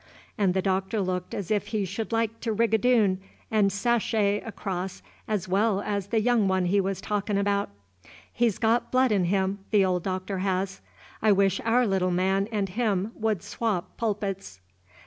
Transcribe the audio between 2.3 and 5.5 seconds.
to rigadoon and sashy across as